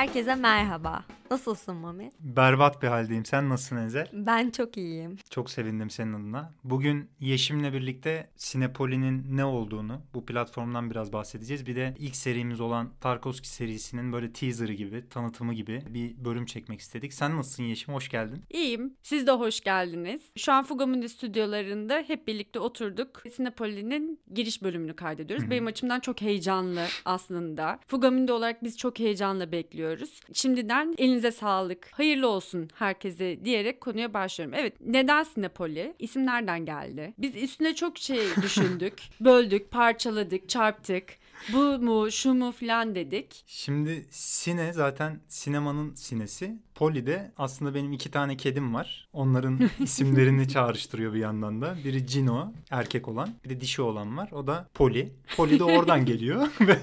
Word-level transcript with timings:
Herkese 0.00 0.34
merhaba. 0.34 1.04
Nasılsın 1.34 1.76
Mami? 1.76 2.10
Berbat 2.20 2.82
bir 2.82 2.88
haldeyim. 2.88 3.24
Sen 3.24 3.48
nasılsın 3.48 3.76
Ezel? 3.76 4.08
Ben 4.12 4.50
çok 4.50 4.76
iyiyim. 4.76 5.18
Çok 5.30 5.50
sevindim 5.50 5.90
senin 5.90 6.12
adına. 6.12 6.52
Bugün 6.64 7.10
Yeşim'le 7.20 7.72
birlikte 7.72 8.30
Sinepoli'nin 8.36 9.36
ne 9.36 9.44
olduğunu 9.44 10.00
bu 10.14 10.26
platformdan 10.26 10.90
biraz 10.90 11.12
bahsedeceğiz. 11.12 11.66
Bir 11.66 11.76
de 11.76 11.94
ilk 11.98 12.16
serimiz 12.16 12.60
olan 12.60 12.90
Tarkovski 13.00 13.48
serisinin 13.48 14.12
böyle 14.12 14.32
teaserı 14.32 14.72
gibi, 14.72 15.08
tanıtımı 15.08 15.54
gibi 15.54 15.82
bir 15.88 16.24
bölüm 16.24 16.46
çekmek 16.46 16.80
istedik. 16.80 17.12
Sen 17.14 17.36
nasılsın 17.36 17.62
Yeşim? 17.62 17.94
Hoş 17.94 18.08
geldin. 18.08 18.42
İyiyim. 18.50 18.94
Siz 19.02 19.26
de 19.26 19.30
hoş 19.30 19.60
geldiniz. 19.60 20.20
Şu 20.36 20.52
an 20.52 20.64
Fugamundi 20.64 21.08
stüdyolarında 21.08 22.04
hep 22.06 22.26
birlikte 22.26 22.58
oturduk. 22.60 23.22
Sinepoli'nin 23.36 24.20
giriş 24.34 24.62
bölümünü 24.62 24.96
kaydediyoruz. 24.96 25.50
Benim 25.50 25.66
açımdan 25.66 26.00
çok 26.00 26.20
heyecanlı 26.20 26.86
aslında. 27.04 27.80
Fugamundi 27.86 28.32
olarak 28.32 28.64
biz 28.64 28.78
çok 28.78 28.98
heyecanla 28.98 29.52
bekliyoruz. 29.52 30.20
Şimdiden 30.32 30.94
elinize 31.20 31.38
sağlık. 31.38 31.88
Hayırlı 31.92 32.28
olsun 32.28 32.68
herkese 32.74 33.44
diyerek 33.44 33.80
konuya 33.80 34.14
başlıyorum. 34.14 34.54
Evet 34.58 34.74
neden 34.80 35.22
Sinepoli? 35.22 35.94
İsim 35.98 36.26
nereden 36.26 36.64
geldi? 36.64 37.14
Biz 37.18 37.36
üstüne 37.36 37.74
çok 37.74 37.98
şey 37.98 38.20
düşündük. 38.42 39.02
böldük, 39.20 39.70
parçaladık, 39.70 40.48
çarptık. 40.48 41.04
Bu 41.52 41.78
mu, 41.78 42.10
şu 42.10 42.34
mu 42.34 42.52
falan 42.52 42.94
dedik. 42.94 43.44
Şimdi 43.46 44.06
sine 44.10 44.72
zaten 44.72 45.20
sinemanın 45.28 45.94
sinesi. 45.94 46.58
Poli 46.74 47.06
de 47.06 47.32
aslında 47.36 47.74
benim 47.74 47.92
iki 47.92 48.10
tane 48.10 48.36
kedim 48.36 48.74
var. 48.74 49.08
Onların 49.12 49.60
isimlerini 49.80 50.48
çağrıştırıyor 50.48 51.14
bir 51.14 51.18
yandan 51.20 51.62
da. 51.62 51.76
Biri 51.84 52.06
Cino, 52.06 52.52
erkek 52.70 53.08
olan. 53.08 53.28
Bir 53.44 53.50
de 53.50 53.60
dişi 53.60 53.82
olan 53.82 54.16
var. 54.16 54.28
O 54.32 54.46
da 54.46 54.68
Poli. 54.74 55.12
Poli 55.36 55.58
de 55.58 55.64
oradan 55.64 56.04
geliyor. 56.04 56.48
Ve 56.60 56.78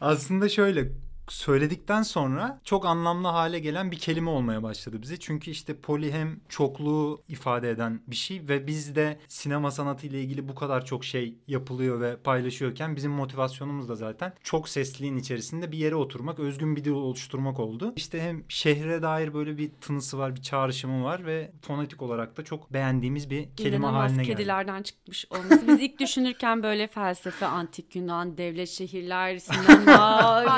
aslında 0.00 0.48
şöyle 0.48 0.88
söyledikten 1.32 2.02
sonra 2.02 2.60
çok 2.64 2.86
anlamlı 2.86 3.28
hale 3.28 3.58
gelen 3.58 3.90
bir 3.90 3.98
kelime 3.98 4.30
olmaya 4.30 4.62
başladı 4.62 5.02
bize. 5.02 5.16
Çünkü 5.16 5.50
işte 5.50 5.76
poli 5.80 6.12
hem 6.12 6.40
çokluğu 6.48 7.22
ifade 7.28 7.70
eden 7.70 8.00
bir 8.06 8.16
şey 8.16 8.48
ve 8.48 8.66
biz 8.66 8.96
de 8.96 9.18
sinema 9.28 9.70
sanatı 9.70 10.06
ile 10.06 10.20
ilgili 10.22 10.48
bu 10.48 10.54
kadar 10.54 10.84
çok 10.84 11.04
şey 11.04 11.34
yapılıyor 11.48 12.00
ve 12.00 12.16
paylaşıyorken 12.16 12.96
bizim 12.96 13.12
motivasyonumuz 13.12 13.88
da 13.88 13.94
zaten 13.94 14.32
çok 14.42 14.68
sesliliğin 14.68 15.16
içerisinde 15.16 15.72
bir 15.72 15.78
yere 15.78 15.94
oturmak, 15.94 16.38
özgün 16.38 16.76
bir 16.76 16.84
dil 16.84 16.90
oluşturmak 16.90 17.60
oldu. 17.60 17.92
İşte 17.96 18.20
hem 18.22 18.44
şehre 18.48 19.02
dair 19.02 19.34
böyle 19.34 19.58
bir 19.58 19.70
tınısı 19.80 20.18
var, 20.18 20.36
bir 20.36 20.42
çağrışımı 20.42 21.04
var 21.04 21.26
ve 21.26 21.52
fonetik 21.62 22.02
olarak 22.02 22.36
da 22.36 22.44
çok 22.44 22.72
beğendiğimiz 22.72 23.30
bir 23.30 23.48
kelime 23.56 23.76
İnanılmaz 23.76 24.02
haline 24.10 24.22
geldi. 24.22 24.36
kedilerden 24.36 24.82
çıkmış 24.82 25.26
olması. 25.30 25.68
Biz 25.68 25.80
ilk 25.80 26.00
düşünürken 26.00 26.62
böyle 26.62 26.86
felsefe, 26.86 27.46
antik 27.46 27.96
Yunan, 27.96 28.36
devlet 28.38 28.68
şehirler, 28.68 29.38
sinema, 29.38 30.22
Halbuki- 30.44 30.48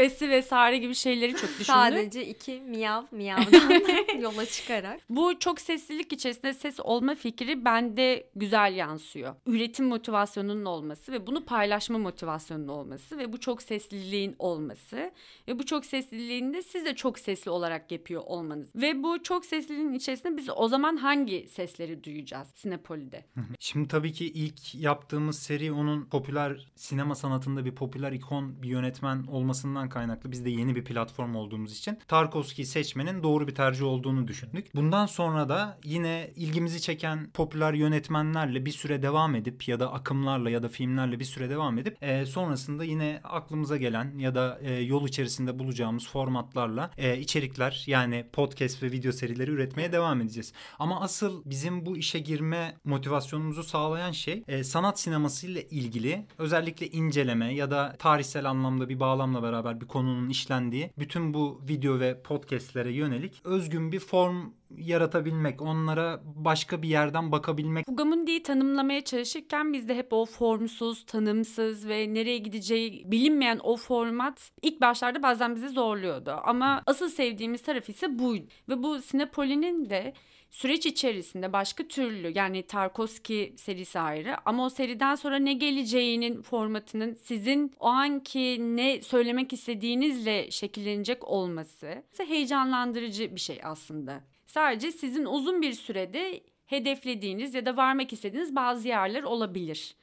felsefesi 0.00 0.30
vesaire 0.30 0.78
gibi 0.78 0.94
şeyleri 0.94 1.32
çok 1.32 1.50
düşündük. 1.50 1.66
Sadece 1.66 2.26
iki 2.26 2.60
miyav 2.60 3.02
miyavdan 3.10 3.72
yola 4.20 4.46
çıkarak. 4.46 5.00
Bu 5.10 5.38
çok 5.38 5.60
seslilik 5.60 6.12
içerisinde 6.12 6.54
ses 6.54 6.80
olma 6.80 7.14
fikri 7.14 7.64
bende 7.64 8.26
güzel 8.36 8.74
yansıyor. 8.76 9.34
Üretim 9.46 9.86
motivasyonunun 9.86 10.64
olması 10.64 11.12
ve 11.12 11.26
bunu 11.26 11.44
paylaşma 11.44 11.98
motivasyonunun 11.98 12.68
olması 12.68 13.18
ve 13.18 13.32
bu 13.32 13.40
çok 13.40 13.62
sesliliğin 13.62 14.36
olması 14.38 15.10
ve 15.48 15.58
bu 15.58 15.66
çok 15.66 15.84
sesliliğin 15.84 16.54
de 16.54 16.62
siz 16.62 16.84
de 16.84 16.94
çok 16.94 17.18
sesli 17.18 17.50
olarak 17.50 17.92
yapıyor 17.92 18.22
olmanız. 18.26 18.74
Ve 18.74 19.02
bu 19.02 19.22
çok 19.22 19.44
sesliliğin 19.44 19.92
içerisinde 19.92 20.36
biz 20.36 20.48
o 20.56 20.68
zaman 20.68 20.96
hangi 20.96 21.48
sesleri 21.48 22.04
duyacağız 22.04 22.48
Sinepoli'de? 22.54 23.24
Şimdi 23.58 23.88
tabii 23.88 24.12
ki 24.12 24.26
ilk 24.26 24.74
yaptığımız 24.74 25.38
seri 25.38 25.72
onun 25.72 26.04
popüler 26.04 26.70
sinema 26.76 27.14
sanatında 27.14 27.64
bir 27.64 27.74
popüler 27.74 28.12
ikon 28.12 28.62
bir 28.62 28.68
yönetmen 28.68 29.24
olmasından 29.26 29.88
kaynaklı. 29.90 30.32
Biz 30.32 30.44
de 30.44 30.50
yeni 30.50 30.76
bir 30.76 30.84
platform 30.84 31.34
olduğumuz 31.34 31.78
için 31.78 31.98
Tarkovski'yi 32.08 32.66
seçmenin 32.66 33.22
doğru 33.22 33.48
bir 33.48 33.54
tercih 33.54 33.84
olduğunu 33.84 34.28
düşündük. 34.28 34.74
Bundan 34.74 35.06
sonra 35.06 35.48
da 35.48 35.78
yine 35.84 36.30
ilgimizi 36.36 36.80
çeken 36.80 37.30
popüler 37.34 37.72
yönetmenlerle 37.72 38.66
bir 38.66 38.70
süre 38.70 39.02
devam 39.02 39.34
edip 39.34 39.68
ya 39.68 39.80
da 39.80 39.92
akımlarla 39.92 40.50
ya 40.50 40.62
da 40.62 40.68
filmlerle 40.68 41.20
bir 41.20 41.24
süre 41.24 41.50
devam 41.50 41.78
edip 41.78 41.96
e, 42.02 42.26
sonrasında 42.26 42.84
yine 42.84 43.20
aklımıza 43.24 43.76
gelen 43.76 44.18
ya 44.18 44.34
da 44.34 44.58
e, 44.62 44.74
yol 44.74 45.08
içerisinde 45.08 45.58
bulacağımız 45.58 46.08
formatlarla 46.08 46.90
e, 46.98 47.18
içerikler 47.18 47.84
yani 47.86 48.26
podcast 48.32 48.82
ve 48.82 48.92
video 48.92 49.12
serileri 49.12 49.50
üretmeye 49.50 49.92
devam 49.92 50.20
edeceğiz. 50.20 50.52
Ama 50.78 51.00
asıl 51.00 51.42
bizim 51.44 51.86
bu 51.86 51.96
işe 51.96 52.18
girme 52.18 52.76
motivasyonumuzu 52.84 53.62
sağlayan 53.64 54.12
şey 54.12 54.44
e, 54.48 54.64
sanat 54.64 55.00
sineması 55.00 55.46
ile 55.46 55.68
ilgili 55.68 56.26
özellikle 56.38 56.86
inceleme 56.86 57.54
ya 57.54 57.70
da 57.70 57.96
tarihsel 57.98 58.50
anlamda 58.50 58.88
bir 58.88 59.00
bağlamla 59.00 59.42
beraber 59.42 59.79
bir 59.80 59.86
konunun 59.86 60.30
işlendiği 60.30 60.90
bütün 60.98 61.34
bu 61.34 61.62
video 61.68 62.00
ve 62.00 62.22
podcastlere 62.22 62.92
yönelik 62.92 63.40
özgün 63.44 63.92
bir 63.92 64.00
form 64.00 64.59
yaratabilmek, 64.76 65.62
onlara 65.62 66.20
başka 66.24 66.82
bir 66.82 66.88
yerden 66.88 67.32
bakabilmek. 67.32 67.86
Fugamundi'yi 67.86 68.42
tanımlamaya 68.42 69.04
çalışırken 69.04 69.72
biz 69.72 69.88
de 69.88 69.96
hep 69.96 70.12
o 70.12 70.26
formsuz, 70.26 71.06
tanımsız 71.06 71.88
ve 71.88 72.14
nereye 72.14 72.38
gideceği 72.38 73.02
bilinmeyen 73.10 73.60
o 73.62 73.76
format 73.76 74.50
ilk 74.62 74.80
başlarda 74.80 75.22
bazen 75.22 75.56
bizi 75.56 75.68
zorluyordu. 75.68 76.40
Ama 76.44 76.82
asıl 76.86 77.08
sevdiğimiz 77.08 77.62
taraf 77.62 77.88
ise 77.88 78.18
buydu. 78.18 78.46
Ve 78.68 78.82
bu 78.82 79.02
Sinepoli'nin 79.02 79.90
de 79.90 80.14
süreç 80.50 80.86
içerisinde 80.86 81.52
başka 81.52 81.88
türlü 81.88 82.32
yani 82.34 82.62
Tarkovski 82.62 83.54
serisi 83.56 84.00
ayrı 84.00 84.36
ama 84.44 84.64
o 84.64 84.70
seriden 84.70 85.14
sonra 85.14 85.38
ne 85.38 85.52
geleceğinin 85.52 86.42
formatının 86.42 87.14
sizin 87.14 87.72
o 87.80 87.86
anki 87.86 88.76
ne 88.76 89.02
söylemek 89.02 89.52
istediğinizle 89.52 90.50
şekillenecek 90.50 91.28
olması 91.28 92.02
heyecanlandırıcı 92.26 93.34
bir 93.34 93.40
şey 93.40 93.60
aslında. 93.62 94.29
Sadece 94.50 94.92
sizin 94.92 95.24
uzun 95.24 95.62
bir 95.62 95.72
sürede 95.72 96.40
hedeflediğiniz 96.66 97.54
ya 97.54 97.66
da 97.66 97.76
varmak 97.76 98.12
istediğiniz 98.12 98.56
bazı 98.56 98.88
yerler 98.88 99.22
olabilir. 99.22 99.94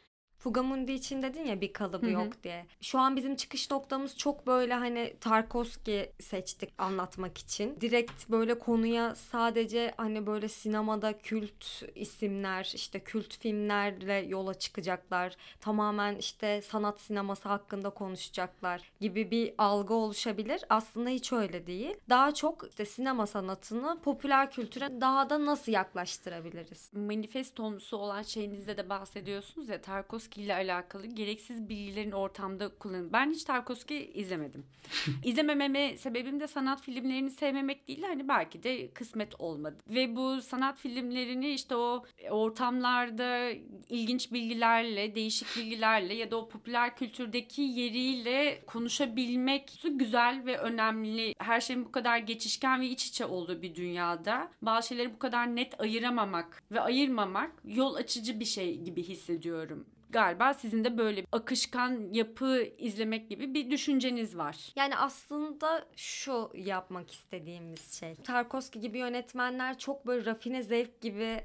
Fugamundi 0.47 0.91
için 0.91 1.21
dedin 1.21 1.45
ya 1.45 1.61
bir 1.61 1.73
kalıbı 1.73 2.05
Hı 2.05 2.09
hı. 2.09 2.13
yok 2.13 2.43
diye. 2.43 2.65
Şu 2.81 2.99
an 2.99 3.15
bizim 3.15 3.35
çıkış 3.35 3.71
noktamız 3.71 4.17
çok 4.17 4.47
böyle 4.47 4.73
hani 4.73 5.13
Tarkovski 5.21 6.11
seçtik 6.19 6.69
anlatmak 6.77 7.37
için. 7.37 7.81
Direkt 7.81 8.29
böyle 8.29 8.59
konuya 8.59 9.15
sadece 9.15 9.93
hani 9.97 10.27
böyle 10.27 10.47
sinemada 10.47 11.17
kült 11.17 11.83
isimler, 11.95 12.71
işte 12.75 12.99
kült 12.99 13.37
filmlerle 13.37 14.13
yola 14.13 14.53
çıkacaklar. 14.53 15.35
Tamamen 15.61 16.15
işte 16.15 16.61
sanat 16.61 16.99
sineması 16.99 17.49
hakkında 17.49 17.89
konuşacaklar 17.89 18.81
gibi 19.01 19.31
bir 19.31 19.53
algı 19.57 19.93
oluşabilir. 19.93 20.61
Aslında 20.69 21.09
hiç 21.09 21.33
öyle 21.33 21.67
değil. 21.67 21.95
Daha 22.09 22.33
çok 22.33 22.67
işte 22.69 22.85
sinema 22.85 23.27
sanatını 23.27 23.99
popüler 24.03 24.51
kültüre 24.51 25.01
daha 25.01 25.29
da 25.29 25.45
nasıl 25.45 25.71
yaklaştırabiliriz? 25.71 26.93
Manifestomusu 26.93 27.97
olan 27.97 28.21
şeyinizde 28.21 28.77
de 28.77 28.89
bahsediyorsunuz 28.89 29.69
ya 29.69 29.81
Tarkovski 29.81 30.36
ile 30.37 30.53
alakalı 30.53 31.07
gereksiz 31.07 31.69
bilgilerin 31.69 32.11
ortamda 32.11 32.69
kullanın. 32.69 33.13
Ben 33.13 33.31
hiç 33.31 33.43
Tarkovski 33.43 34.11
izlemedim. 34.11 34.65
İzlemememe 35.23 35.97
sebebim 35.97 36.39
de 36.39 36.47
sanat 36.47 36.81
filmlerini 36.81 37.31
sevmemek 37.31 37.87
değil 37.87 38.03
hani 38.03 38.27
belki 38.27 38.63
de 38.63 38.91
kısmet 38.91 39.41
olmadı. 39.41 39.77
Ve 39.89 40.15
bu 40.15 40.41
sanat 40.41 40.77
filmlerini 40.79 41.49
işte 41.49 41.75
o 41.75 42.03
ortamlarda 42.29 43.49
ilginç 43.89 44.31
bilgilerle, 44.31 45.15
değişik 45.15 45.57
bilgilerle 45.57 46.13
ya 46.13 46.31
da 46.31 46.37
o 46.37 46.49
popüler 46.49 46.95
kültürdeki 46.95 47.61
yeriyle 47.61 48.61
konuşabilmek 48.67 49.83
güzel 49.83 50.45
ve 50.45 50.57
önemli. 50.57 51.33
Her 51.37 51.61
şeyin 51.61 51.85
bu 51.85 51.91
kadar 51.91 52.17
geçişken 52.17 52.81
ve 52.81 52.87
iç 52.87 53.07
içe 53.07 53.25
olduğu 53.25 53.61
bir 53.61 53.75
dünyada 53.75 54.51
bazı 54.61 54.87
şeyleri 54.87 55.13
bu 55.13 55.19
kadar 55.19 55.55
net 55.55 55.81
ayıramamak 55.81 56.63
ve 56.71 56.81
ayırmamak 56.81 57.51
yol 57.65 57.95
açıcı 57.95 58.39
bir 58.39 58.45
şey 58.45 58.81
gibi 58.81 59.03
hissediyorum. 59.03 59.85
Galiba 60.09 60.53
sizin 60.53 60.83
de 60.83 60.97
böyle 60.97 61.25
akışkan 61.31 62.13
yapı 62.13 62.63
izlemek 62.77 63.29
gibi 63.29 63.53
bir 63.53 63.71
düşünceniz 63.71 64.37
var. 64.37 64.57
Yani 64.75 64.97
aslında 64.97 65.85
şu 65.95 66.51
yapmak 66.55 67.11
istediğimiz 67.11 67.93
şey. 67.99 68.15
Tarkovski 68.15 68.79
gibi 68.79 68.97
yönetmenler 68.97 69.77
çok 69.77 70.07
böyle 70.07 70.25
rafine 70.25 70.63
zevk 70.63 71.01
gibi 71.01 71.41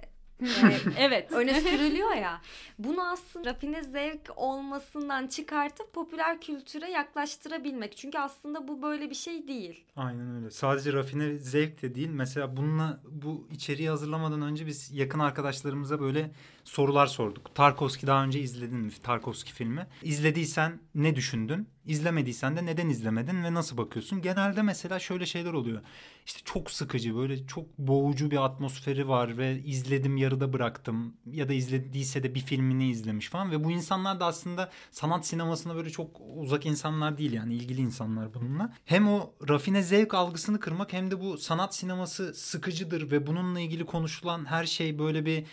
yani 0.63 0.77
Evet. 0.99 1.33
öne 1.33 1.61
sürülüyor 1.61 2.15
ya. 2.15 2.41
Bunu 2.79 3.11
aslında 3.11 3.51
rafine 3.51 3.83
zevk 3.83 4.31
olmasından 4.37 5.27
çıkartıp 5.27 5.93
popüler 5.93 6.41
kültüre 6.41 6.91
yaklaştırabilmek. 6.91 7.97
Çünkü 7.97 8.19
aslında 8.19 8.69
bu 8.69 8.83
böyle 8.83 9.11
bir 9.11 9.15
şey 9.15 9.49
değil. 9.49 9.85
Aynen 9.97 10.37
öyle. 10.37 10.51
Sadece 10.51 10.93
rafine 10.93 11.39
zevk 11.39 11.83
de 11.83 11.95
değil. 11.95 12.09
Mesela 12.11 12.57
bununla 12.57 13.01
bu 13.11 13.49
içeriği 13.51 13.89
hazırlamadan 13.89 14.43
önce 14.43 14.67
biz 14.67 14.91
yakın 14.93 15.19
arkadaşlarımıza 15.19 16.01
böyle 16.01 16.31
sorular 16.65 17.07
sorduk. 17.07 17.55
Tarkovski 17.55 18.07
daha 18.07 18.25
önce 18.25 18.41
izledin 18.41 18.79
mi 18.79 18.91
Tarkovski 19.03 19.53
filmi? 19.53 19.87
İzlediysen 20.03 20.81
ne 20.95 21.17
düşündün? 21.17 21.69
İzlemediysen 21.87 22.57
de 22.57 22.67
neden 22.67 22.89
izlemedin 22.89 23.45
ve 23.45 23.55
nasıl 23.55 23.77
bakıyorsun? 23.77 24.23
Genelde 24.23 24.63
mesela 24.63 24.99
şöyle 24.99 25.27
şeyler 25.27 25.53
oluyor. 25.53 25.81
İşte 26.27 26.41
çok 26.45 26.71
sıkıcı 26.71 27.17
böyle 27.17 27.47
çok 27.47 27.79
boğucu 27.79 28.31
bir 28.31 28.45
atmosferi 28.45 29.09
var 29.09 29.39
ve 29.39 29.59
izledim 29.59 30.17
yarıda 30.17 30.53
bıraktım 30.53 31.17
ya 31.27 31.49
da 31.49 31.53
izlediyse 31.53 32.23
de 32.23 32.35
bir 32.35 32.41
filmini 32.41 32.91
izlemiş 32.91 33.29
falan 33.29 33.51
ve 33.51 33.65
bu 33.65 33.71
insanlar 33.71 34.21
da 34.21 34.27
aslında 34.27 34.71
sanat 34.91 35.27
sinemasına 35.27 35.75
böyle 35.77 35.91
çok 35.91 36.21
uzak 36.37 36.67
insanlar 36.67 37.19
değil 37.19 37.33
yani 37.33 37.55
ilgili 37.55 37.81
insanlar 37.81 38.35
bununla. 38.35 38.73
Hem 38.85 39.09
o 39.09 39.35
rafine 39.49 39.83
zevk 39.83 40.15
algısını 40.15 40.61
kırmak 40.61 40.93
hem 40.93 41.11
de 41.11 41.21
bu 41.21 41.39
sanat 41.39 41.75
sineması 41.75 42.35
sıkıcıdır 42.35 43.11
ve 43.11 43.27
bununla 43.27 43.61
ilgili 43.61 43.87
konuşulan 43.87 44.45
her 44.45 44.67
şey 44.67 44.99
böyle 44.99 45.27
bir 45.27 45.45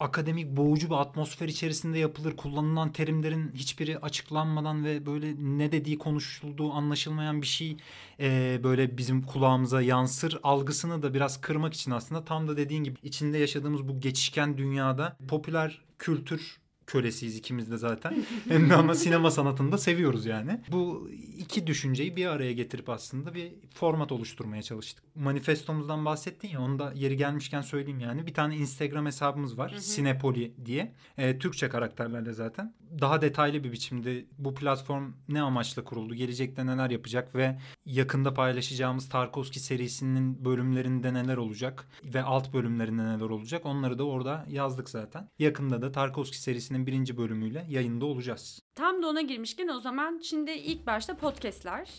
akademik 0.00 0.56
boğucu 0.56 0.90
bir 0.90 0.94
atmosfer 0.94 1.48
içerisinde 1.48 1.98
yapılır. 1.98 2.36
Kullanılan 2.36 2.92
terimlerin 2.92 3.52
hiçbiri 3.54 3.98
açıklanmadan 3.98 4.84
ve 4.84 5.06
böyle 5.06 5.34
ne 5.38 5.72
dediği 5.72 5.98
konuşulduğu 5.98 6.72
anlaşılmayan 6.72 7.42
bir 7.42 7.46
şey 7.46 7.76
e, 8.20 8.60
böyle 8.64 8.98
bizim 8.98 9.22
kulağımıza 9.22 9.82
yansır 9.82 10.38
algısını 10.42 11.02
da 11.02 11.14
biraz 11.14 11.40
kırmak 11.40 11.74
için 11.74 11.90
aslında 11.90 12.24
tam 12.24 12.48
da 12.48 12.56
dediğin 12.56 12.84
gibi 12.84 12.98
içinde 13.02 13.38
yaşadığımız 13.38 13.88
bu 13.88 14.00
geçişken 14.00 14.58
dünyada 14.58 15.16
popüler 15.28 15.80
kültür 15.98 16.60
kölesiyiz 16.92 17.36
ikimiz 17.36 17.70
de 17.70 17.76
zaten. 17.76 18.24
Hem 18.48 18.70
de 18.70 18.74
ama 18.74 18.94
sinema 18.94 19.30
sanatını 19.30 19.72
da 19.72 19.78
seviyoruz 19.78 20.26
yani. 20.26 20.60
Bu 20.72 21.10
iki 21.38 21.66
düşünceyi 21.66 22.16
bir 22.16 22.26
araya 22.26 22.52
getirip 22.52 22.88
aslında 22.88 23.34
bir 23.34 23.52
format 23.74 24.12
oluşturmaya 24.12 24.62
çalıştık. 24.62 25.04
Manifestomuzdan 25.14 26.04
bahsettin 26.04 26.48
ya 26.48 26.60
onu 26.60 26.78
da 26.78 26.92
yeri 26.94 27.16
gelmişken 27.16 27.62
söyleyeyim 27.62 28.00
yani. 28.00 28.26
Bir 28.26 28.34
tane 28.34 28.56
Instagram 28.56 29.06
hesabımız 29.06 29.58
var. 29.58 29.74
Sinepoli 29.78 30.52
diye. 30.66 30.94
E, 31.18 31.38
Türkçe 31.38 31.68
karakterlerle 31.68 32.32
zaten. 32.32 32.74
Daha 33.00 33.22
detaylı 33.22 33.64
bir 33.64 33.72
biçimde 33.72 34.24
bu 34.38 34.54
platform 34.54 35.12
ne 35.28 35.42
amaçla 35.42 35.84
kuruldu? 35.84 36.14
Gelecekte 36.14 36.66
neler 36.66 36.90
yapacak 36.90 37.34
ve 37.34 37.58
yakında 37.86 38.34
paylaşacağımız 38.34 39.08
Tarkovski 39.08 39.60
serisinin 39.60 40.44
bölümlerinde 40.44 41.14
neler 41.14 41.36
olacak 41.36 41.88
ve 42.04 42.22
alt 42.22 42.52
bölümlerinde 42.52 43.04
neler 43.04 43.30
olacak? 43.30 43.66
Onları 43.66 43.98
da 43.98 44.04
orada 44.04 44.46
yazdık 44.48 44.90
zaten. 44.90 45.28
Yakında 45.38 45.82
da 45.82 45.92
Tarkovski 45.92 46.42
serisinin 46.42 46.86
birinci 46.86 47.16
bölümüyle 47.16 47.66
yayında 47.68 48.06
olacağız. 48.06 48.60
Tam 48.74 49.02
da 49.02 49.08
ona 49.08 49.20
girmişken 49.20 49.68
o 49.68 49.78
zaman 49.78 50.20
şimdi 50.22 50.50
ilk 50.50 50.86
başta 50.86 51.16
podcastler 51.16 51.90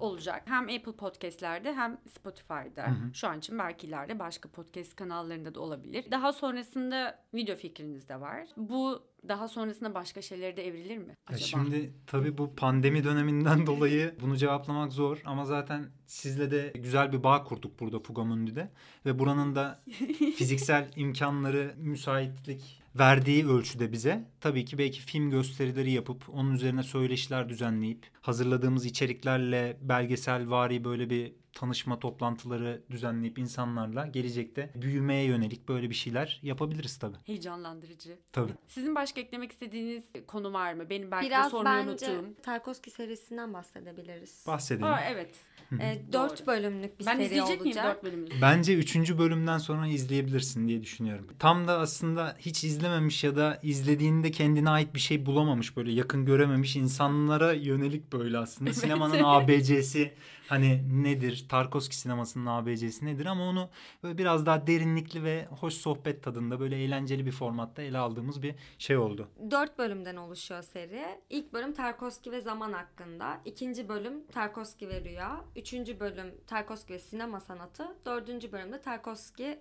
olacak. 0.00 0.42
Hem 0.44 0.62
Apple 0.62 0.92
Podcast'lerde 0.92 1.74
hem 1.74 1.98
Spotify'da. 2.18 2.86
Şu 3.14 3.28
an 3.28 3.38
için 3.38 3.58
belki 3.58 3.86
ileride 3.86 4.18
başka 4.18 4.48
podcast 4.48 4.96
kanallarında 4.96 5.54
da 5.54 5.60
olabilir. 5.60 6.04
Daha 6.10 6.32
sonrasında 6.32 7.18
video 7.34 7.56
fikriniz 7.56 8.08
de 8.08 8.20
var. 8.20 8.46
Bu 8.56 9.02
daha 9.28 9.48
sonrasında 9.48 9.94
başka 9.94 10.22
şeylere 10.22 10.56
de 10.56 10.66
evrilir 10.66 10.98
mi 10.98 11.08
Ya 11.08 11.14
acaba? 11.26 11.38
şimdi 11.46 11.92
tabii 12.06 12.38
bu 12.38 12.54
pandemi 12.54 13.04
döneminden 13.04 13.66
dolayı 13.66 14.14
bunu 14.20 14.36
cevaplamak 14.36 14.92
zor 14.92 15.22
ama 15.24 15.44
zaten 15.44 15.86
sizle 16.06 16.50
de 16.50 16.72
güzel 16.74 17.12
bir 17.12 17.22
bağ 17.22 17.44
kurduk 17.44 17.80
burada 17.80 17.98
Fugamundi'de 18.00 18.70
ve 19.06 19.18
buranın 19.18 19.54
da 19.54 19.82
fiziksel 20.36 20.90
imkanları 20.96 21.74
müsaitlik 21.76 22.83
verdiği 22.98 23.46
ölçüde 23.48 23.92
bize 23.92 24.24
tabii 24.40 24.64
ki 24.64 24.78
belki 24.78 25.00
film 25.00 25.30
gösterileri 25.30 25.90
yapıp 25.90 26.28
onun 26.28 26.54
üzerine 26.54 26.82
söyleşiler 26.82 27.48
düzenleyip 27.48 28.10
hazırladığımız 28.20 28.86
içeriklerle 28.86 29.78
belgesel 29.80 30.50
vari 30.50 30.84
böyle 30.84 31.10
bir 31.10 31.32
tanışma 31.52 31.98
toplantıları 31.98 32.82
düzenleyip 32.90 33.38
insanlarla 33.38 34.06
gelecekte 34.06 34.72
büyümeye 34.74 35.24
yönelik 35.24 35.68
böyle 35.68 35.90
bir 35.90 35.94
şeyler 35.94 36.40
yapabiliriz 36.42 36.98
tabii. 36.98 37.16
Heyecanlandırıcı. 37.24 38.18
Tabii. 38.32 38.52
Sizin 38.68 38.94
başka 38.94 39.20
eklemek 39.20 39.52
istediğiniz 39.52 40.04
konu 40.26 40.52
var 40.52 40.74
mı? 40.74 40.90
Benim 40.90 41.10
belki 41.10 41.26
de 41.26 41.30
Biraz 41.30 41.50
sormayı 41.50 41.86
bence 41.86 42.10
unuttuğum. 42.10 42.42
Tarkovski 42.42 42.90
serisinden 42.90 43.54
bahsedebiliriz. 43.54 44.44
Bahsedelim. 44.46 44.86
Aa, 44.86 45.00
evet. 45.00 45.34
Ee, 45.80 46.02
dört 46.12 46.46
bölümlük 46.46 47.00
bir 47.00 47.06
ben 47.06 47.14
seri 47.16 47.24
izleyecek 47.24 47.60
miyim 47.60 47.76
olacak. 47.76 47.96
dört 47.96 48.04
bölümünü? 48.04 48.30
Bence 48.42 48.74
üçüncü 48.74 49.18
bölümden 49.18 49.58
sonra 49.58 49.86
izleyebilirsin 49.86 50.68
diye 50.68 50.82
düşünüyorum. 50.82 51.26
Tam 51.38 51.68
da 51.68 51.78
aslında 51.78 52.36
hiç 52.38 52.64
izlememiş 52.64 53.24
ya 53.24 53.36
da 53.36 53.60
izlediğinde 53.62 54.30
kendine 54.30 54.70
ait 54.70 54.94
bir 54.94 55.00
şey 55.00 55.26
bulamamış 55.26 55.76
böyle 55.76 55.92
yakın 55.92 56.24
görememiş 56.26 56.76
insanlara 56.76 57.52
yönelik 57.52 58.12
böyle 58.12 58.38
aslında. 58.38 58.70
Evet. 58.74 58.76
Sinemanın 58.82 59.20
ABC'si 59.24 60.12
hani 60.48 61.02
nedir? 61.04 61.46
Tarkovski 61.48 61.96
sinemasının 61.96 62.46
ABC'si 62.46 63.06
nedir? 63.06 63.26
Ama 63.26 63.48
onu 63.48 63.70
böyle 64.02 64.18
biraz 64.18 64.46
daha 64.46 64.66
derinlikli 64.66 65.24
ve 65.24 65.46
hoş 65.60 65.74
sohbet 65.74 66.22
tadında 66.22 66.60
böyle 66.60 66.76
eğlenceli 66.84 67.26
bir 67.26 67.32
formatta 67.32 67.82
ele 67.82 67.98
aldığımız 67.98 68.42
bir 68.42 68.54
şey 68.78 68.96
oldu. 68.96 69.28
Dört 69.50 69.78
bölümden 69.78 70.16
oluşuyor 70.16 70.62
seri. 70.62 71.04
İlk 71.30 71.52
bölüm 71.52 71.72
Tarkovski 71.72 72.32
ve 72.32 72.40
zaman 72.40 72.72
hakkında. 72.72 73.40
İkinci 73.44 73.88
bölüm 73.88 74.26
Tarkovski 74.26 74.88
ve 74.88 75.04
rüya. 75.04 75.44
Üçüncü 75.56 76.00
bölüm 76.00 76.34
Tarkovski 76.46 76.92
ve 76.92 76.98
sinema 76.98 77.40
sanatı. 77.40 77.96
Dördüncü 78.06 78.52
bölümde 78.52 78.80
Tarkovski 78.80 79.58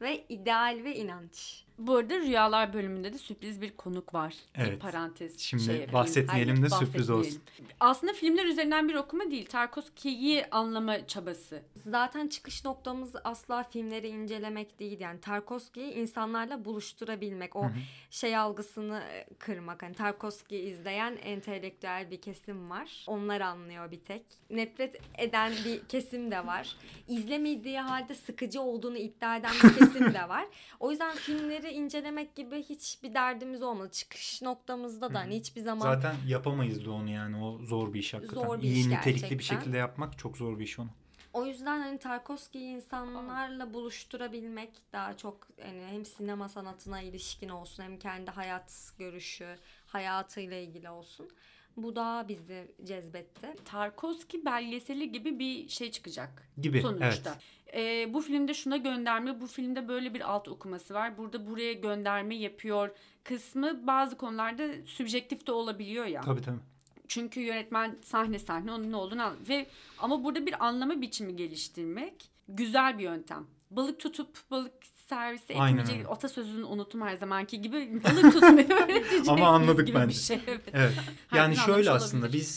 ve 0.00 0.24
ideal 0.28 0.80
ve 0.84 0.96
inanç. 0.96 1.65
Bu 1.78 1.96
arada 1.96 2.18
Rüyalar 2.18 2.72
bölümünde 2.72 3.12
de 3.12 3.18
sürpriz 3.18 3.60
bir 3.60 3.76
konuk 3.76 4.14
var. 4.14 4.34
Bir 4.58 4.60
Evet. 4.60 4.80
parantez 4.80 5.38
Şimdi 5.38 5.62
şey 5.62 5.92
bahsetmeyelim 5.92 6.62
de 6.62 6.68
sürpriz 6.70 7.08
bahsetmeyelim. 7.12 7.76
Aslında 7.80 8.12
filmler 8.12 8.44
üzerinden 8.44 8.88
bir 8.88 8.94
okuma 8.94 9.30
değil. 9.30 9.46
Tarkovski'yi 9.46 10.46
anlama 10.50 11.06
çabası. 11.06 11.62
Zaten 11.86 12.28
çıkış 12.28 12.64
noktamız 12.64 13.12
asla 13.24 13.62
filmleri 13.62 14.08
incelemek 14.08 14.78
değil. 14.80 15.00
Yani 15.00 15.20
Tarkovski'yi 15.20 15.92
insanlarla 15.92 16.64
buluşturabilmek. 16.64 17.56
O 17.56 17.70
şey 18.10 18.36
algısını 18.36 19.00
e, 19.00 19.26
kırmak. 19.38 19.82
Hani 19.82 19.94
Tarkovski 19.94 20.56
izleyen 20.56 21.16
entelektüel 21.22 22.10
bir 22.10 22.20
kesim 22.20 22.70
var. 22.70 23.04
Onlar 23.06 23.40
anlıyor 23.40 23.90
bir 23.90 24.00
tek. 24.00 24.22
Nefret 24.50 25.00
eden 25.18 25.52
bir 25.64 25.84
kesim 25.88 26.30
de 26.30 26.46
var. 26.46 26.76
İzlemediği 27.08 27.80
halde 27.80 28.14
sıkıcı 28.14 28.60
olduğunu 28.60 28.98
iddia 28.98 29.36
eden 29.36 29.52
bir 29.64 29.74
kesim 29.78 30.14
de 30.14 30.28
var. 30.28 30.46
O 30.80 30.90
yüzden 30.90 31.16
filmleri 31.16 31.65
incelemek 31.72 32.34
gibi 32.34 32.62
hiçbir 32.62 33.14
derdimiz 33.14 33.62
olmadı. 33.62 33.90
Çıkış 33.92 34.42
noktamızda 34.42 35.14
da 35.14 35.20
hani 35.20 35.36
hiçbir 35.36 35.60
zaman 35.60 35.82
Zaten 35.82 36.16
yapamayız 36.26 36.84
da 36.86 36.90
onu 36.90 37.10
yani 37.10 37.36
o 37.44 37.58
zor 37.58 37.94
bir 37.94 37.98
iş 37.98 38.14
hakikaten. 38.14 38.42
Zor 38.42 38.58
bir 38.58 38.62
İyi 38.62 38.80
iş 38.80 38.86
nitelikli 38.86 39.22
bir 39.22 39.28
gerçekten. 39.28 39.56
şekilde 39.56 39.76
yapmak 39.76 40.18
çok 40.18 40.36
zor 40.36 40.58
bir 40.58 40.64
iş 40.64 40.78
onu. 40.78 40.88
O 41.32 41.46
yüzden 41.46 41.80
hani 41.80 41.98
Tarkovski'yi 41.98 42.74
insanlarla 42.76 43.74
buluşturabilmek 43.74 44.70
daha 44.92 45.16
çok 45.16 45.48
hani 45.62 45.82
hem 45.86 46.04
sinema 46.04 46.48
sanatına 46.48 47.00
ilişkin 47.00 47.48
olsun 47.48 47.82
hem 47.82 47.98
kendi 47.98 48.30
hayat 48.30 48.92
görüşü, 48.98 49.56
hayatıyla 49.86 50.56
ilgili 50.56 50.90
olsun. 50.90 51.28
Bu 51.76 51.96
daha 51.96 52.28
bizi 52.28 52.74
cezbetti. 52.84 53.54
Tarkovski 53.64 54.44
belgeseli 54.44 55.12
gibi 55.12 55.38
bir 55.38 55.68
şey 55.68 55.90
çıkacak. 55.90 56.48
Gibi, 56.60 56.80
Sonuçta. 56.82 57.38
Ee, 57.74 58.14
bu 58.14 58.20
filmde 58.20 58.54
şuna 58.54 58.76
gönderme, 58.76 59.40
bu 59.40 59.46
filmde 59.46 59.88
böyle 59.88 60.14
bir 60.14 60.30
alt 60.32 60.48
okuması 60.48 60.94
var. 60.94 61.18
Burada 61.18 61.46
buraya 61.46 61.72
gönderme 61.72 62.36
yapıyor 62.36 62.90
kısmı 63.24 63.86
bazı 63.86 64.16
konularda 64.16 64.68
sübjektif 64.86 65.46
de 65.46 65.52
olabiliyor 65.52 66.06
ya. 66.06 66.20
Tabii 66.20 66.42
tabii. 66.42 66.60
Çünkü 67.08 67.40
yönetmen 67.40 67.98
sahne 68.02 68.38
sahne 68.38 68.72
onun 68.72 68.92
ne 68.92 68.96
olduğunu 68.96 69.22
an- 69.22 69.36
ve 69.48 69.66
ama 69.98 70.24
burada 70.24 70.46
bir 70.46 70.64
anlama 70.66 71.00
biçimi 71.00 71.36
geliştirmek 71.36 72.30
güzel 72.48 72.98
bir 72.98 73.02
yöntem. 73.04 73.46
Balık 73.70 74.00
tutup 74.00 74.38
balık 74.50 74.72
servisi 75.08 75.54
Aynen 75.54 75.78
etmeyecek 75.78 76.10
atasözünü 76.10 76.64
unuttum 76.64 77.02
her 77.02 77.16
zamanki 77.16 77.62
gibi 77.62 78.00
balık 78.04 78.32
tutmayı 78.32 78.68
Ama 79.28 79.48
anladık 79.48 79.94
bence. 79.94 80.14
şey. 80.18 80.40
Evet. 80.72 80.94
Yani 81.34 81.56
şöyle 81.56 81.90
aslında 81.90 82.26
olabilir. 82.26 82.40
biz 82.40 82.48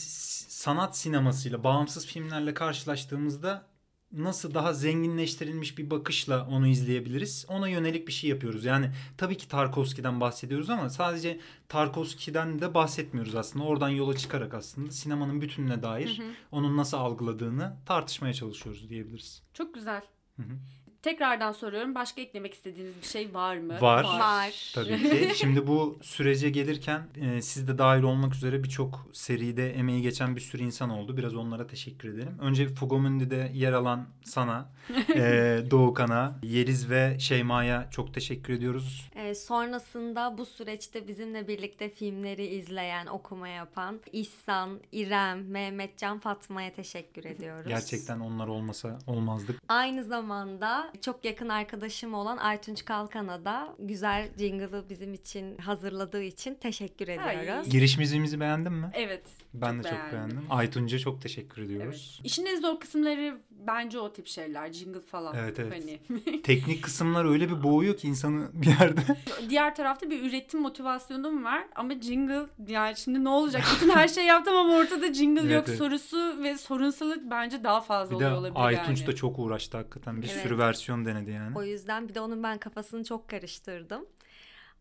sanat 0.48 0.98
sinemasıyla, 0.98 1.64
bağımsız 1.64 2.06
filmlerle 2.06 2.54
karşılaştığımızda 2.54 3.70
nasıl 4.12 4.54
daha 4.54 4.72
zenginleştirilmiş 4.72 5.78
bir 5.78 5.90
bakışla 5.90 6.46
onu 6.46 6.66
izleyebiliriz? 6.66 7.46
Ona 7.48 7.68
yönelik 7.68 8.08
bir 8.08 8.12
şey 8.12 8.30
yapıyoruz. 8.30 8.64
Yani 8.64 8.90
tabii 9.18 9.36
ki 9.36 9.48
Tarkovski'den 9.48 10.20
bahsediyoruz 10.20 10.70
ama 10.70 10.90
sadece 10.90 11.40
Tarkovski'den 11.68 12.60
de 12.60 12.74
bahsetmiyoruz 12.74 13.34
aslında. 13.34 13.64
Oradan 13.64 13.88
yola 13.88 14.16
çıkarak 14.16 14.54
aslında 14.54 14.90
sinemanın 14.90 15.40
bütününe 15.40 15.82
dair 15.82 16.22
onun 16.52 16.76
nasıl 16.76 16.96
algıladığını 16.96 17.76
tartışmaya 17.86 18.34
çalışıyoruz 18.34 18.88
diyebiliriz. 18.90 19.42
Çok 19.54 19.74
güzel. 19.74 20.02
Hı 20.36 20.42
hı. 20.42 20.56
Tekrardan 21.02 21.52
soruyorum. 21.52 21.94
Başka 21.94 22.20
eklemek 22.20 22.54
istediğiniz 22.54 22.92
bir 23.02 23.06
şey 23.06 23.34
var 23.34 23.56
mı? 23.56 23.80
Var. 23.80 24.04
Var. 24.04 24.72
Tabii 24.74 25.02
ki. 25.10 25.32
Şimdi 25.36 25.66
bu 25.66 25.98
sürece 26.02 26.50
gelirken 26.50 27.02
e, 27.20 27.42
siz 27.42 27.68
de 27.68 27.78
dahil 27.78 28.02
olmak 28.02 28.34
üzere 28.34 28.64
birçok 28.64 29.06
seride 29.12 29.70
emeği 29.74 30.02
geçen 30.02 30.36
bir 30.36 30.40
sürü 30.40 30.62
insan 30.62 30.90
oldu. 30.90 31.16
Biraz 31.16 31.34
onlara 31.34 31.66
teşekkür 31.66 32.08
edelim. 32.14 32.38
Önce 32.40 32.68
Fugomundi'de 32.68 33.50
yer 33.54 33.72
alan 33.72 34.06
sana, 34.24 34.72
e, 35.14 35.58
Doğukan'a, 35.70 36.38
Yeliz 36.42 36.90
ve 36.90 37.16
Şeyma'ya 37.18 37.88
çok 37.90 38.14
teşekkür 38.14 38.52
ediyoruz. 38.52 39.09
Ee, 39.30 39.34
sonrasında 39.34 40.38
bu 40.38 40.46
süreçte 40.46 41.08
bizimle 41.08 41.48
birlikte 41.48 41.88
filmleri 41.90 42.46
izleyen, 42.46 43.06
okuma 43.06 43.48
yapan 43.48 44.00
İhsan, 44.12 44.80
İrem, 44.92 45.50
Mehmetcan, 45.50 46.18
Fatma'ya 46.18 46.72
teşekkür 46.72 47.24
ediyoruz. 47.24 47.68
Gerçekten 47.68 48.20
onlar 48.20 48.48
olmasa 48.48 48.98
olmazdık. 49.06 49.62
Aynı 49.68 50.04
zamanda 50.04 50.92
çok 51.00 51.24
yakın 51.24 51.48
arkadaşım 51.48 52.14
olan 52.14 52.36
Aytunç 52.36 52.84
Kalkan'a 52.84 53.44
da 53.44 53.74
güzel 53.78 54.28
jingle'ı 54.38 54.84
bizim 54.90 55.14
için 55.14 55.58
hazırladığı 55.58 56.22
için 56.22 56.54
teşekkür 56.54 57.08
Ay. 57.08 57.14
ediyoruz. 57.42 57.70
Giriş 57.70 57.98
müziğimizi 57.98 58.40
beğendin 58.40 58.72
mi? 58.72 58.90
Evet. 58.94 59.22
Ben 59.54 59.74
çok 59.74 59.84
de 59.84 59.88
çok 59.88 59.98
beğendim. 59.98 60.12
beğendim. 60.12 60.46
Aytunca 60.50 60.98
çok 60.98 61.22
teşekkür 61.22 61.62
Evet. 61.62 61.70
ediyoruz. 61.70 62.20
İşin 62.24 62.46
en 62.46 62.60
zor 62.60 62.80
kısımları 62.80 63.40
bence 63.50 63.98
o 63.98 64.12
tip 64.12 64.26
şeyler. 64.26 64.72
Jingle 64.72 65.00
falan. 65.00 65.36
Evet, 65.36 65.58
evet. 65.58 65.72
Hani. 65.72 66.42
Teknik 66.42 66.82
kısımlar 66.84 67.24
öyle 67.24 67.48
bir 67.48 67.62
boğuyor 67.62 67.96
ki 67.96 68.08
insanı 68.08 68.50
bir 68.52 68.66
yerde. 68.66 69.00
Diğer 69.48 69.74
tarafta 69.74 70.10
bir 70.10 70.22
üretim 70.30 70.60
motivasyonum 70.60 71.44
var 71.44 71.64
ama 71.76 72.00
jingle 72.00 72.46
yani 72.68 72.96
şimdi 72.96 73.24
ne 73.24 73.28
olacak? 73.28 73.62
Bütün 73.76 73.90
her 73.90 74.08
şey 74.08 74.24
yaptım 74.26 74.56
ama 74.56 74.74
ortada 74.74 75.14
jingle 75.14 75.40
Evet, 75.40 75.52
yok 75.52 75.64
evet. 75.68 75.78
sorusu 75.78 76.42
ve 76.42 76.58
sorunsalık 76.58 77.30
bence 77.30 77.64
daha 77.64 77.80
fazla 77.80 78.14
bir 78.14 78.20
de 78.20 78.26
oluyor 78.26 78.38
olabilir 78.40 78.64
Aytunç 78.66 78.98
yani. 79.00 79.06
da 79.06 79.14
çok 79.14 79.38
uğraştı 79.38 79.76
hakikaten. 79.76 80.22
Bir 80.22 80.30
Evet. 80.30 80.42
sürü 80.42 80.58
versiyon 80.58 81.04
denedi 81.04 81.30
yani. 81.30 81.58
O 81.58 81.62
yüzden 81.62 82.08
bir 82.08 82.14
de 82.14 82.20
onun 82.20 82.42
ben 82.42 82.58
kafasını 82.58 83.04
çok 83.04 83.28
karıştırdım. 83.28 84.06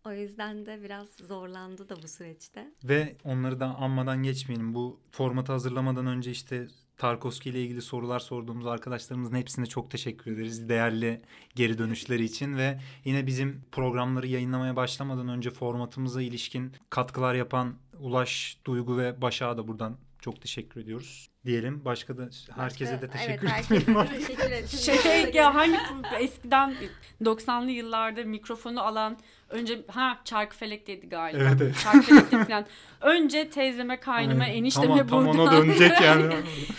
O 0.06 0.12
yüzden 0.12 0.66
de 0.66 0.84
biraz 0.84 1.08
zorlandı 1.10 1.90
da 1.90 1.96
bu 2.04 2.08
süreçte. 2.08 2.72
Ve 2.84 3.16
onları 3.24 3.60
da 3.60 3.66
anmadan 3.66 4.24
geçmeyelim. 4.24 4.74
Bu 4.74 5.00
formatı 5.12 5.52
hazırlamadan 5.52 6.08
önce 6.08 6.32
işte 6.32 6.68
Tarkovski 7.00 7.50
ile 7.50 7.64
ilgili 7.64 7.82
sorular 7.82 8.20
sorduğumuz 8.20 8.68
arkadaşlarımızın 8.68 9.36
hepsine 9.36 9.66
çok 9.66 9.92
teşekkür 9.92 10.32
ederiz. 10.32 10.70
Değerli 10.70 11.22
geri 11.56 11.78
dönüşleri 11.78 12.24
için 12.24 12.58
ve 12.58 12.80
yine 13.06 13.28
bizim 13.28 13.62
programları 13.72 14.28
yayınlamaya 14.28 14.76
başlamadan 14.76 15.28
önce 15.30 15.52
formatımıza 15.52 16.22
ilişkin 16.22 16.74
katkılar 16.90 17.36
yapan 17.36 17.76
Ulaş, 18.00 18.58
Duygu 18.66 18.98
ve 18.98 19.22
Başak'a 19.22 19.58
da 19.58 19.68
buradan 19.68 19.98
çok 20.22 20.42
teşekkür 20.42 20.82
ediyoruz. 20.82 21.30
Diyelim. 21.46 21.86
Başka 21.86 22.18
da 22.18 22.30
herkese 22.56 23.02
de 23.02 23.10
teşekkür 23.10 23.48
evet, 23.48 23.72
etmeyelim. 23.72 24.06
teşekkür 24.06 24.44
ederim. 24.44 24.68
Şey 24.68 25.32
ya 25.34 25.56
hangi 25.56 25.78
eskiden 26.20 26.76
90'lı 27.22 27.72
yıllarda 27.72 28.24
mikrofonu 28.24 28.82
alan 28.82 29.18
önce 29.50 29.80
ha 29.88 30.22
Çarkıfelek'teydi 30.26 31.10
galiba. 31.10 31.44
Evet, 31.44 31.62
evet. 31.62 31.76
Çarkıfelek'te 31.84 32.46
falan. 32.46 32.66
Önce 33.02 33.50
teyzeme, 33.50 34.00
kaynıma, 34.00 34.44
Aynen. 34.44 34.56
enişteme 34.56 34.98
tam, 34.98 35.08
tam 35.08 35.26
buradan 35.26 35.40
ona 35.40 35.52
dönecek 35.52 36.02
yani. 36.02 36.34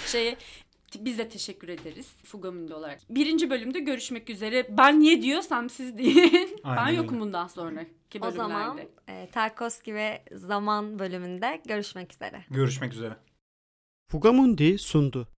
şeye 0.07 0.37
biz 0.99 1.19
de 1.19 1.29
teşekkür 1.29 1.69
ederiz 1.69 2.13
Fugamündi 2.25 2.75
olarak. 2.75 2.99
Birinci 3.11 3.51
bölümde 3.51 3.81
görüşmek 3.81 4.31
üzere. 4.31 4.67
Ben 4.79 5.01
niye 5.01 5.23
diyorsam 5.23 5.71
siz 5.71 5.99
deyin. 5.99 6.57
ben 6.65 6.89
yokum 6.89 7.15
öyle. 7.15 7.21
bundan 7.21 7.47
sonraki 7.47 8.19
O 8.19 8.23
bölümlerde. 8.23 8.35
zaman 8.35 8.79
e, 9.09 9.29
Tarkovski 9.33 9.95
ve 9.95 10.23
Zaman 10.33 10.99
bölümünde 10.99 11.63
görüşmek 11.67 12.13
üzere. 12.13 12.45
Görüşmek 12.51 12.93
üzere. 12.93 13.17
Fugamundi 14.11 14.79
sundu. 14.79 15.29